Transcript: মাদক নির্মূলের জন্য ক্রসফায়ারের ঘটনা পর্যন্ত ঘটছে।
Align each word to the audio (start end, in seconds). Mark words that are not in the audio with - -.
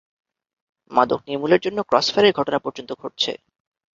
মাদক 0.91 1.19
নির্মূলের 1.27 1.63
জন্য 1.65 1.79
ক্রসফায়ারের 1.83 2.37
ঘটনা 2.39 2.59
পর্যন্ত 2.59 2.89
ঘটছে। 3.01 3.31